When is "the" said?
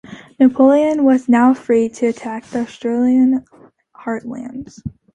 2.45-2.61